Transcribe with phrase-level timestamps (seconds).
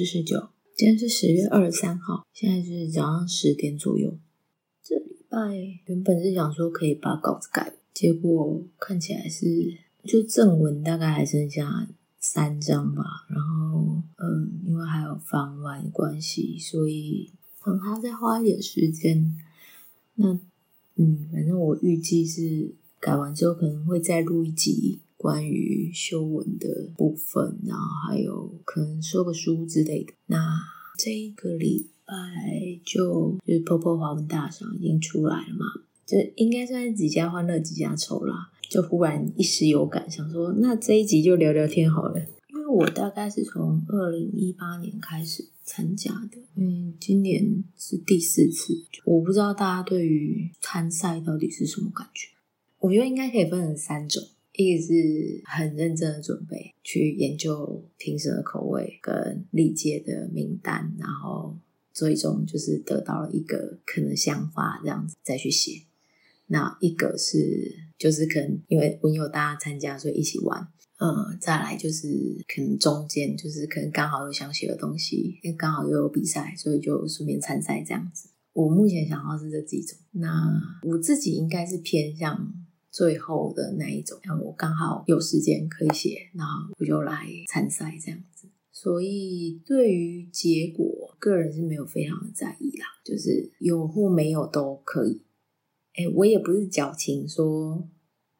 [0.00, 4.16] 四十九，今天是十月二十三号，现在是早上十点左右。
[4.82, 5.38] 这礼拜
[5.84, 11.86] 原本是想说可以把稿子改，结果看起来是就正文大概还剩下
[12.18, 13.04] 三章吧。
[13.28, 19.36] 然后嗯，因为还有番外关系，所以可能还要再花一点时间。
[20.14, 20.32] 那
[20.94, 25.00] 嗯，反正我预计是改完之后可能会再录一集。
[25.20, 30.14] 关于修文的部分，然后还有可能说个书之类的。
[30.24, 30.58] 那
[30.96, 32.14] 这一个礼拜
[32.82, 35.66] 就就是 POPO 华文大赏已经出来了嘛，
[36.06, 38.50] 就应该算是几家欢乐几家愁啦。
[38.70, 42.18] 就忽然一时有感，想说那这一集就聊聊天好了。
[42.48, 48.86] 因为我大概是从二零一八年开始参加的，嗯，今年是第四次。
[49.04, 52.28] 我不知道大家对于参赛到底是什么感觉？
[52.78, 54.22] 我觉得应该可以分成三种。
[54.52, 61.56] 一个是很认真的准备，去研究评审的口味跟历届的名单，然后
[61.92, 65.82] 最终就是得到了一个可能想法，这样子再去写。
[66.46, 70.66] 那一个是就是可能因为文友大家参加，所以一起玩。
[70.98, 72.08] 嗯，再来就是
[72.46, 78.28] 可能中间就是可能刚好有想写的东西，因为刚好又有比赛，所以就顺便参赛这样子。
[78.52, 79.96] 我目前想到是这几种。
[80.10, 82.52] 那我自己应该是偏向。
[82.90, 88.48] 最后的那一种，然后我刚好有时间可以写，然后我就来参赛这样子。
[88.72, 95.22] 所以对于结果，个人是没有非常的在意啦，就是有或没有都可以。
[95.94, 97.86] 哎，我也不是矫情说，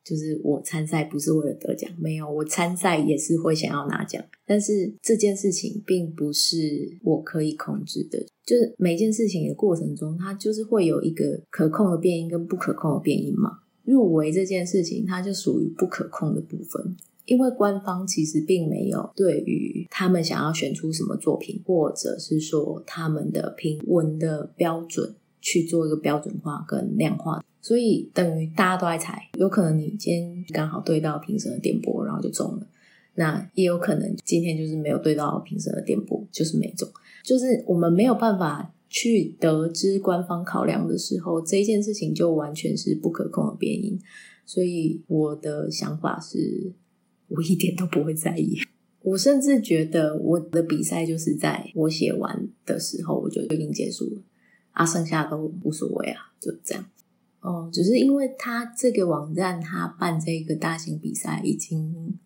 [0.03, 4.25] 就是我参赛不是为了得奖，没有，我参赛也是会想要拿奖。
[4.47, 13.59] 但是这件事情并不是我可以控制的，就是每件事情的过程中，它就是会有一个可控的变因跟不可控的变因嘛。
[13.91, 16.97] 入围这件事情，它就属于不可控的部分，
[17.27, 32.67] 因为官方其实并没有对于他们想要选出什么作品，或者是说他们的评文的标准去做一个标准化跟量化，所以等于大家都在猜，有可能你今天刚好对到评审的电波，然后就中了，
[33.17, 36.89] 那也有可能今天就是没有对到评审的电波，就是没中，
[37.25, 38.73] 就是我们没有办法。
[38.91, 43.97] 去得知官方考量的时候，这件事情就完全是不可控的变因，
[44.45, 46.73] 所以我的想法是，
[47.29, 48.59] 我一点都不会在意。
[49.03, 54.23] 我甚至觉得我的比赛就是在我写完的时候，我就已经结束了，
[54.73, 56.85] 啊，剩下都无所谓啊，就这样。
[57.39, 62.19] 哦，只是因为他这个网站，他办这个大型比赛已经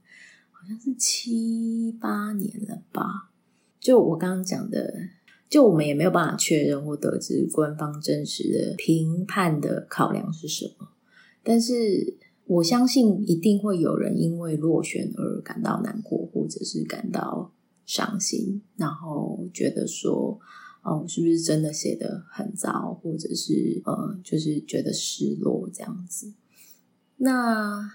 [0.50, 3.30] 好像是七八年了吧？
[3.78, 5.10] 就我刚刚讲的。
[5.54, 10.88] 就我们也没有办法确认或得知官方真实的评判的考量是什么，
[11.44, 17.52] 但是我相信一定会有人因为落选而感到难过，或者是感到
[17.86, 20.40] 伤心，然后觉得说，
[20.82, 26.32] 哦，是不是真的写得很糟，或者是呃，就是觉得失落这样子。
[27.18, 27.92] 那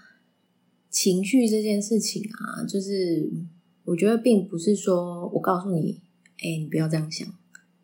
[0.88, 3.30] 情绪这件事情啊，就是
[3.84, 6.00] 我觉得并不是说我告诉你，
[6.38, 7.28] 哎，你不要这样想。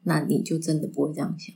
[0.08, 1.52] 那你就真的不会这样想，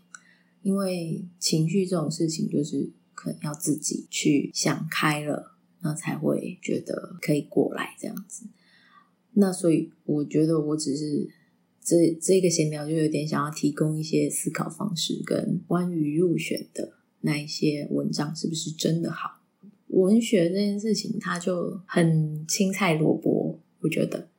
[0.63, 8.47] 因为情绪这种事情，就是可能要自己去想开了，那才会觉得可以过来这样子。
[9.35, 11.31] 那所以我觉得我只是
[11.81, 19.41] 这这个闲聊，就有点想要提供一些思考方式，跟关于入选的那一些文章是不是真的好。
[19.87, 24.30] 文学这件事情，它就很青菜萝卜，我觉得。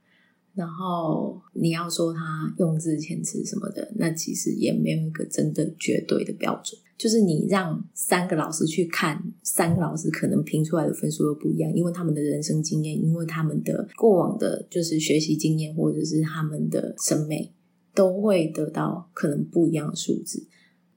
[0.54, 6.80] 然后你要说他用字遣词什么的，那其实也没有一个真的绝对的标准。
[6.98, 17.52] 就是你让三个老师去看，三个老师可能评出来的分数又不一样，因为他们的人生经验，因为他们的过往的，就是学习经验，或者是他们的审美，
[17.96, 20.46] 都会得到可能不一样的数字。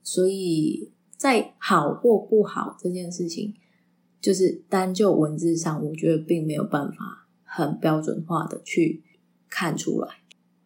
[0.03, 3.55] 所以在好或不好这件事情，
[4.21, 9.03] 就是单就文字上，我觉得并没有办法很标准化的去。
[9.57, 10.09] 看出来，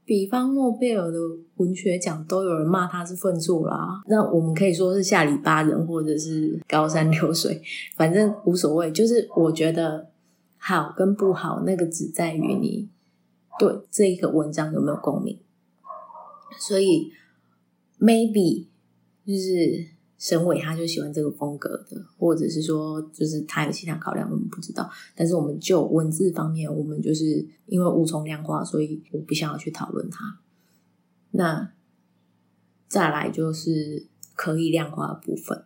[0.06, 1.18] 比方诺贝尔的
[1.56, 7.62] 文学奖都有人骂他是粪作啦，那我们可以说是下里巴人或者是高山流水，
[7.96, 8.90] 反正无所谓。
[8.90, 10.08] 就是我觉得
[10.56, 12.88] 好跟不好，那个只在于你
[13.58, 15.38] 对这一个文章有没有共鸣。
[16.58, 17.12] 所以
[18.00, 18.68] maybe
[19.26, 19.97] 就是。
[20.18, 24.90] 审委他就喜欢这个风格的，或者是说，就是他有其他考量，我们不知道。
[25.14, 30.40] 但是我们就文字方面，我们就是因为无从量化，所以我不想要去讨论它。
[31.30, 31.72] 那
[32.88, 35.64] 再来就是可以量化的部分，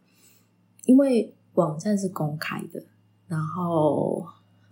[0.84, 2.84] 因为网站是公开的，
[3.28, 4.26] 然后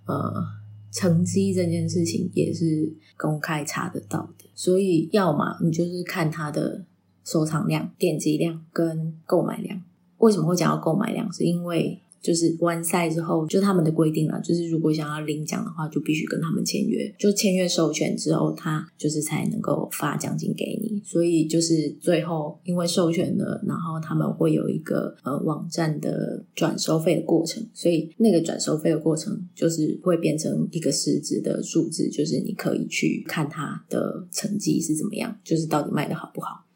[0.05, 0.45] 呃，
[0.93, 6.85] 成绩这件事情也是公开查得到的，所以要么你就是看他的
[7.25, 9.81] 收藏量、点击量跟购买量。
[10.19, 11.33] 为什么会讲到购买量？
[11.33, 21.01] 是因为就是完赛之后，就他们的规定啊，就是如果想要领奖的话，就必须跟他们签约，就签约授权之后，他就是才能够发奖金给你。
[21.03, 36.67] 所以就是最后因为授权了，然后他们会有一个呃网站的转收费的过程，所以那个转收费的过程就是会变成一个实质的数字，就是你可以去看他的成绩是怎么样，就是到底卖得好不好。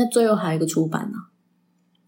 [0.00, 1.18] 那最后还有一个出版呢、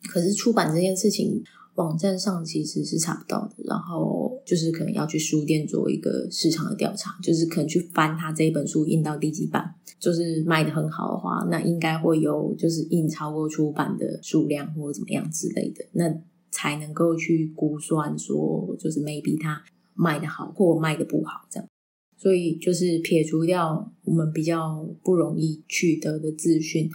[0.08, 1.44] 可是出版这件事情。
[1.76, 16.14] 网站上其实是查不到的，然后就是可能要去书店做一个市场的调查，就是可能去翻他这一本书印到第几版，就是卖得很好的话，那应该会有就是印超过出版的数量或者怎么样之类的，那
[16.50, 21.66] 才能够去估算说就是 maybe 他卖得好或卖得不好这样。
[22.18, 26.90] 所以就是撇除掉我们比较不容易取得的资讯，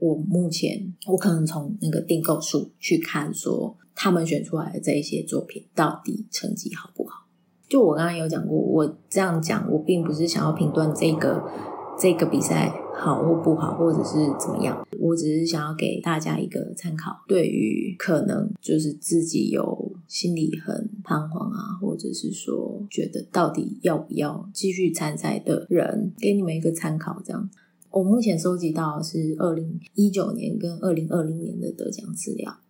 [0.00, 3.76] 我目前我可能从那个订购数去看说。
[3.92, 7.26] 他们选出来的这一些作品到底成绩好不好？
[7.68, 11.44] 就我刚刚有讲过，我这样讲，我并不是想要评断这个
[11.98, 14.86] 这个比赛好或不好，或者是怎么样。
[14.98, 27.20] 我只是想要给大家一个参考，对于可能就是自己有心里很彷徨啊，或者是说觉得到底要不要继续参赛的人，给你们一个参考。
[27.22, 27.50] 这样，
[27.90, 32.60] 我目前收集到的是二零一九年跟二零二零年的得奖资料。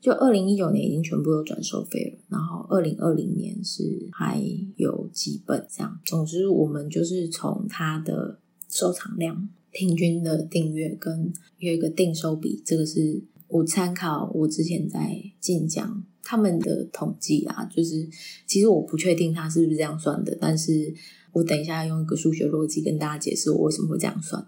[0.00, 4.42] 就二零一九年已经全部都转收费了，然后二零二零年是还
[4.76, 6.00] 有几本这样。
[6.06, 8.38] 总之，我们就是从它的
[8.70, 18.08] 收藏量、平均的订阅跟有一个订收比，这个是我参考我之前在晋江他们的统计啊，就是
[18.46, 20.94] 其实我不确定他是不是这样算的，但是
[21.32, 24.46] 我等一下用一个数学逻辑跟大家解释我为什么会这样算。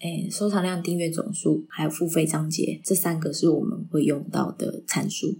[0.00, 5.36] 诶，收藏量、订阅总数，还有付费章节，这三个是我们会用到的参数。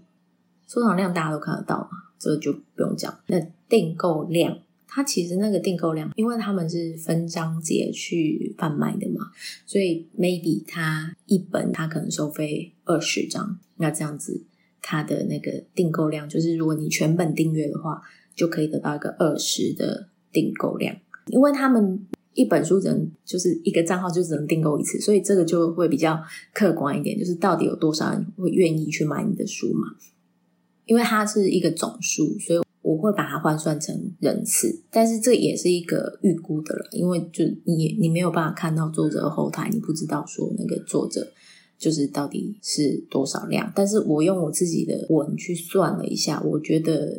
[0.67, 3.21] 收藏量大家都看得到嘛，这个就不用讲。
[3.29, 4.59] 那订购量，
[4.89, 9.31] 它其实那个订购量，因为他们是分章节去贩卖的嘛，
[9.65, 14.45] 所以 maybe 它一本它可能收费二十张，那这样子
[14.83, 18.03] 它的那个订购量，就是如果你全本订阅的话，
[18.35, 20.97] 就可以得到一个二十的订购量，
[21.29, 22.05] 因为他们。
[22.39, 26.23] 一本书只能就是一个账号就只能订购一次，所以这个就会比较
[26.55, 29.89] 客观一点，就是到底有多少人会愿意去买你的书嘛？
[30.87, 41.33] 因为它是一个总数，所以我会把它换算成人次，但是这也是一个预估的了，因为就你你没有办法看到作者的后台，你不知道说那个作者
[41.77, 47.13] 就是到底是多少量，但是我用我自己的文去算了一下，我觉得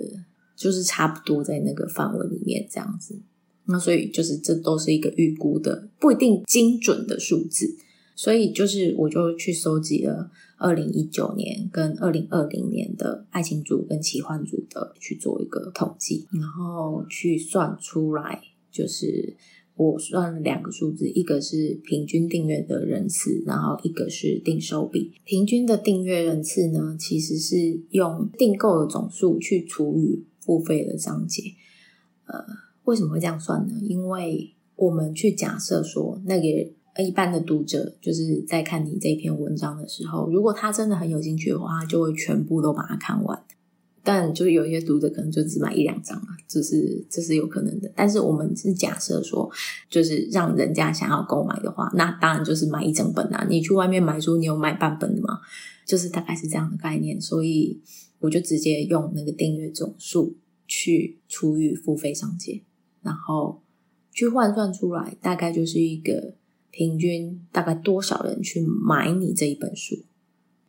[0.56, 3.20] 就是差不多在那个范围里面这样子。
[3.70, 7.78] 那所以就是这都是一个预估的，不一定精准的数字。
[8.16, 19.38] 所以就是我就去收集了二零一九年跟二零二零年的爱情组跟奇幻组的去做一个统计，然后去算出来，就是
[19.76, 25.14] 我算了两个数字，一个是平均订阅的人次，然后一个是订收比。
[25.24, 31.54] 平均的订阅人次呢，其实是用订购的总数去除以付费的章节，
[32.26, 32.68] 呃。
[32.84, 33.74] 为什么会这样算呢？
[33.82, 43.42] 因为我们去假设说，那个一般的读者就是在看你这篇文章的时候，如果他真的很有兴趣的话，就会全部都把它看完。
[44.02, 47.92] 但就是有些读者可能就只买一两章啊，这是这是有可能的。
[47.96, 49.52] 但是我们是假设说，
[49.90, 53.46] 就是让人家想要购买的话，那当然就是买一整本啊。
[53.50, 55.40] 你去外面买书，你有买半本的吗？
[55.86, 57.20] 就是大概是这样的概念。
[57.22, 57.82] 所以
[58.20, 62.62] 我就直接用那个订阅总数去除以付费上节。
[63.02, 63.62] 然后
[64.12, 66.36] 去换算出来，大概就是一个
[66.72, 70.04] 平均，大概多少人去买你这一本书，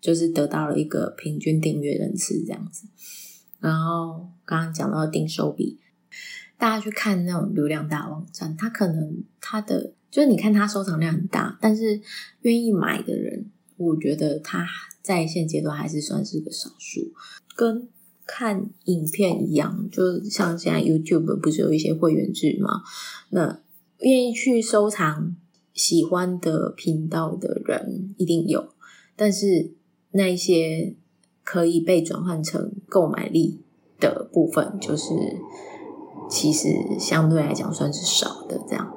[0.01, 2.87] 就是得到了一个平均订阅人次这样子。
[3.59, 5.79] 然后刚刚讲到的订收比，
[6.57, 12.01] 大家去看那种流量大网站，它可能它的就是你看它收藏量很大，但是
[12.43, 14.67] 愿意买的人，我觉得它
[15.03, 17.13] 在现阶段还是算是个少数，
[17.57, 17.89] 跟。
[18.33, 22.83] 看影片一样，就像现在 YouTube 不是有一些会员制吗？
[23.31, 23.61] 那
[23.99, 25.35] 愿意去收藏
[25.75, 28.69] 喜欢的频道的人一定有，
[29.17, 29.73] 但是
[30.13, 30.95] 那一些
[31.43, 33.63] 可以被转换成购买力
[33.99, 35.09] 的部分，就是
[36.31, 36.69] 其实
[37.01, 38.95] 相对来讲算是少的这样。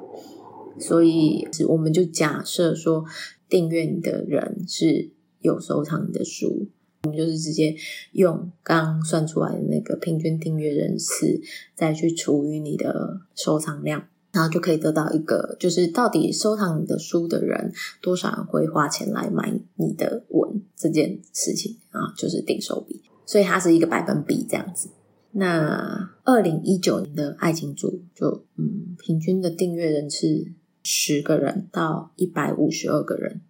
[0.78, 3.04] 所以，我们就假设说，
[3.48, 5.10] 订阅你的人是
[5.40, 6.68] 有收藏你的书。
[7.04, 7.76] 我们就是直接
[8.12, 11.40] 用刚算出来的那个平均订阅人次，
[11.74, 24.88] 再去除以你的收藏量，然后就可以得到一个，就是到底收藏你的书的人多少人会花钱来买你的文这件事情啊，就是订收比，所以它是一个百分比这样子。
[25.32, 30.46] 那二零一九年的爱情组就嗯，平均的订阅人次
[30.82, 33.42] 十个人到一百五十二个人，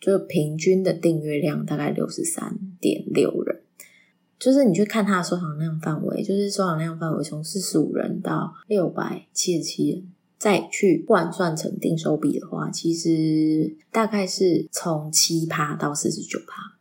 [0.00, 3.60] 就平均的订阅量大概六十三点六人。
[4.38, 16.78] 就是你去看它的收藏量范围，就是收藏量范围从四十五人到六百七十七人，再去换算成定收比的话，其实大概是从七趴到四十九趴。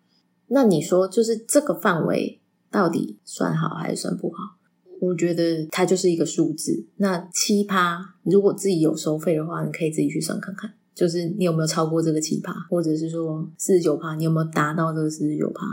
[0.47, 2.39] 那你说，就是这个范围？
[2.69, 4.57] 到底算好还是算不好？
[4.99, 6.85] 我觉得它就是一个数字。
[6.97, 15.63] 那七趴，如果自己有收费的话，你可以自己去算看看，就是你有没有超过这个七趴，或者是说四十九趴，你有没有达到这个四十九趴？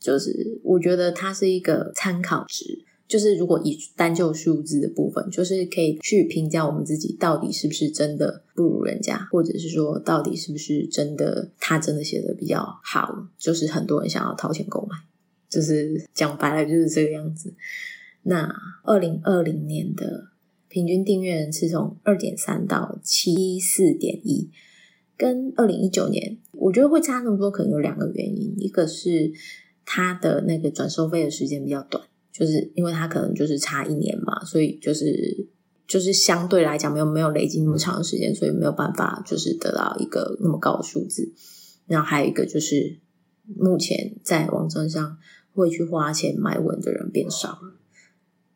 [0.00, 2.82] 就是我觉得它是一个参考值。
[3.06, 14.96] 就是如果以单就数字的部分，就是可以去评价我们自己到底是不是真的不如人家，或者是说到底是不是真的他真的写的比较好，就是很多人想要掏钱购买。
[15.50, 17.52] 就是讲白了就是这个样子。
[18.22, 18.50] 那
[18.84, 20.28] 二零二零年的
[20.72, 24.48] 平均订阅人次从二点三到七四点一，
[25.18, 28.54] 跟二零一九年我觉得会差那么多，可能有两个原因。
[28.56, 29.30] 一个是
[29.84, 32.02] 它的那个转收费的时间比较短，
[32.32, 35.46] 就是因为它可能就是差一年嘛，所以就是
[35.86, 41.34] 就是相对来讲没有没有累积那么长的时间，所以没有办法就是得到一个那么高的数字。
[41.86, 42.98] 然后还有一个就是
[43.44, 45.18] 目前在网站上。
[45.54, 47.74] 会去花钱买文的人变少了，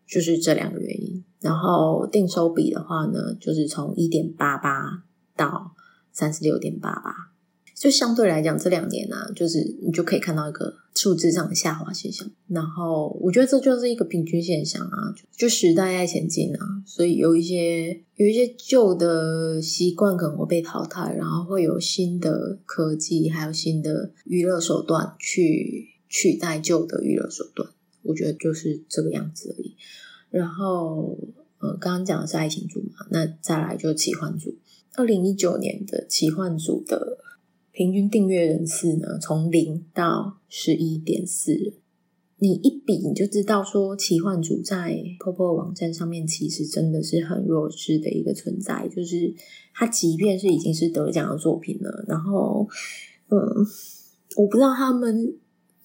[0.07, 1.25] 就是这两个原因。
[1.41, 5.05] 然后定收比的话呢，就是从一点八八
[5.37, 5.75] 到
[6.11, 7.15] 三十六点八八，
[7.75, 12.29] 就相对来讲这两年呢、啊，就是你就可以看到一个数字上的下滑现象。
[12.49, 25.93] 然后我觉得这就是一个平均现象啊，就时代在前进啊，所以有一些有一些旧的习惯可能会被淘汰，然后会有新的科技，还有新的娱乐手段去。
[26.09, 27.69] 取代旧的娱乐手段，
[28.07, 29.77] 我觉得就是这个样子而已。
[30.31, 31.17] 然后，
[31.59, 34.57] 呃，刚刚讲的是爱情组嘛，那再来就奇幻组。
[34.95, 37.19] 二零一九年的奇幻组的
[37.71, 41.75] 平均订阅人次呢，从零到十一点四。
[42.39, 48.89] 你一比，你就知道说，奇幻组在 POPO 网站上面其实真的是很弱势的一个存在。
[48.89, 49.35] 就是
[49.73, 52.69] 它即便是已经是得奖的作品了，然后，
[53.29, 53.39] 嗯，
[54.37, 55.37] 我不知道他们。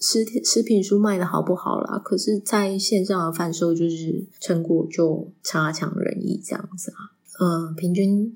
[0.02, 2.00] 实体实品书卖的好不好啦？
[2.04, 7.14] 可是在线上的贩售就是成果就差强人意这样子啊。
[7.40, 8.36] 嗯，平均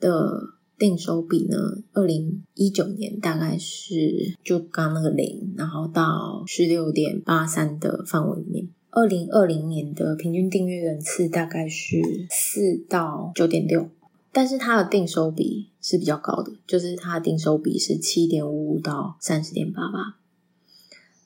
[0.00, 1.56] 的订收比呢，
[1.92, 8.68] 二零一九年大概是就刚那个零，然后到十六点八三的范围里面。
[8.90, 13.88] 二零二零年的平均订阅人次大概是四到九点六，
[14.32, 20.16] 但是它的订收比是比较高的，就是它的订收比是七点五五到三十点八八。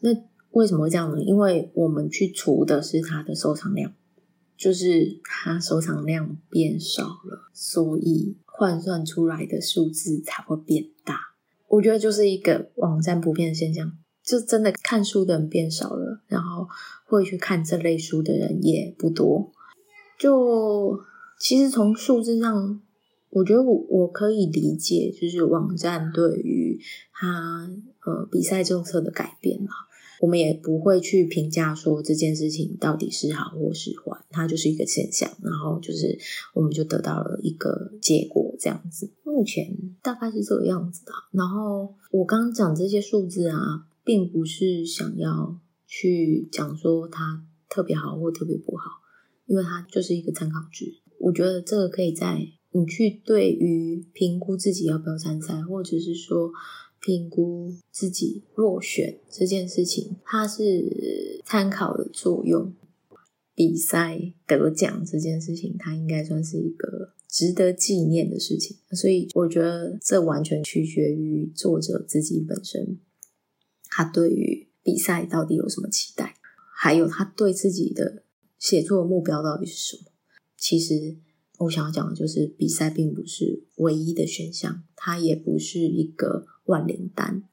[0.01, 0.11] 那
[0.53, 1.23] 为什么会这样呢？
[1.23, 3.93] 因为我们去除的是它的收藏量，
[4.57, 11.21] 就是它收藏量变少了，所以换算出来的数字才会变大。
[11.69, 13.93] 我觉得就是一个网站普遍的现象，
[14.25, 16.67] 就真的看书的人变少了，然后
[17.05, 19.53] 会去看这类书的人也不多。
[20.19, 20.99] 就
[21.39, 22.81] 其实从数字上，
[23.31, 26.81] 我觉得我我可以理解，就是网站对于
[27.13, 27.71] 它
[28.07, 29.69] 呃比赛政策的改变嘛。
[30.21, 36.19] 我们也不会去评价说这件事情到底是好或是坏，它就是一个现象，然后就是
[36.55, 39.13] 我们就得到了一个结果这样子。
[39.23, 41.13] 目前大概是这个样子的。
[41.33, 48.85] 然后我刚刚讲这些数字啊，并不是想要去讲说它特别好或特别不好，
[49.47, 50.87] 因为它就是一个参考值。
[51.21, 56.51] 我觉得这个可以在你去对于评估自己要不要参赛，或者是说。
[57.01, 62.73] 评估自己落选这件事情，它是参考的作用。
[63.55, 68.77] 比赛得奖这件事情，它应该算是一个值得纪念的事情。
[68.93, 73.01] 所以，我觉得这完全取决于作者自己本身，
[73.89, 76.37] 他对于比赛到底有什么期待，
[76.73, 78.23] 还有他对自己的
[78.61, 80.13] 写作目标到底是什么。
[80.57, 81.17] 其实，
[81.59, 86.47] 我想要讲的就是，比赛并不是唯一的选项，它也不是一个。
[86.69, 87.45] 万灵丹，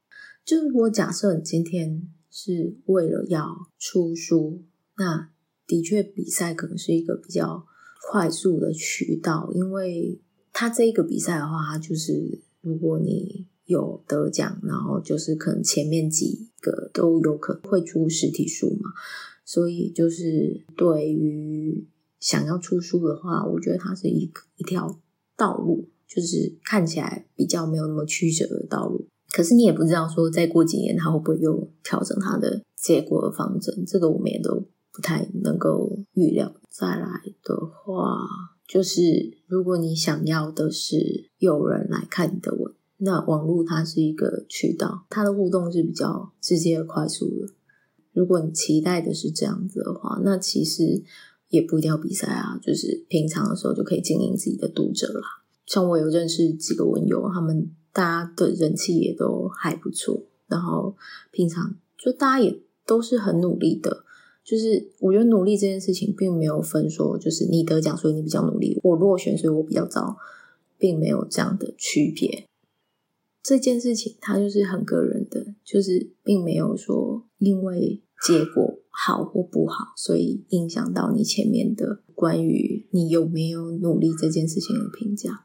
[0.44, 4.62] 就是我假设你今天是为了要出书，
[4.98, 5.30] 那
[5.66, 7.64] 的确比赛可能是一个比较
[8.10, 10.20] 快速的渠道，因为
[10.52, 18.90] 它这一个比赛的话，就是如果你有得奖，然后就是可能前面几个都有可能会出实体书嘛，
[19.46, 21.86] 所以就是对于
[22.20, 24.98] 想要出书的话，我觉得它是一一条
[25.36, 29.06] 道路，就是看起来比较没有那么曲折的道路。
[29.32, 36.54] 可是你也不知道说再过几年它会不会又调整它的结果的方针，这个我们也都不太能够预料。
[36.70, 38.26] 再来的话，
[38.66, 47.52] 就是如果你想要的是有人来看你的文，那网络它是一个渠道，它的互动是比较直接、快速的。
[48.12, 51.02] 如果你期待的是这样子的话，那其实
[51.48, 55.22] 也不一定要比赛啊，就是平常的时候就可以经营自己的读者啦。
[55.66, 60.96] 像我有认识几个文友，他们大家的人气也都还不错，然后
[61.30, 64.04] 平常就大家也都是很努力的。
[64.44, 70.16] 就是我觉得努力这件事情并没有分说，就是你得奖所以你比较努力，我落选所以我比较糟，
[70.78, 72.46] 并没有这样的区别。
[73.42, 85.44] 这件事情它就是很个人的，就是并没有说因为结果好或不好，所以影响到你前面的关于你有没有努力这件事情的评价。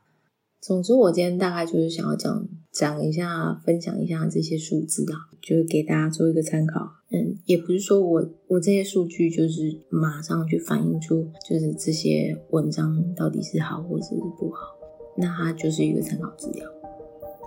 [0.62, 6.79] 总之，我今天大概就是想要讲讲一下，分享一下这些数字啊，就是给大家做一个参考。
[7.10, 14.60] 嗯，也不是说我我这些数据就是马上去反映出，就是这些文章到底是好或者是不好，
[15.17, 16.65] 那它就是一个参考资料。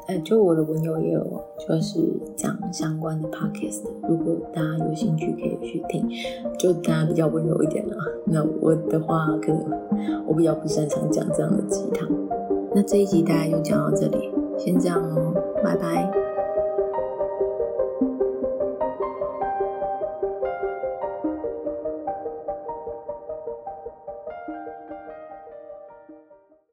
[0.06, 1.98] 呃，就我的文友也有，就是
[2.36, 6.06] 讲相关的 podcast，如果大家有兴趣可以去听，
[6.58, 7.96] 就大家比较温柔一点啦。
[8.26, 9.64] 那我的话，可能
[10.26, 12.08] 我比较不擅长讲这样的鸡汤。
[12.74, 15.32] 那这一集大家就讲到这里，先这样哦，
[15.62, 16.23] 拜拜。